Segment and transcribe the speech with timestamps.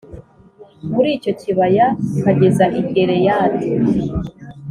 [0.93, 1.85] Muri icyo kibaya
[2.17, 3.69] ukageza i Gileyadi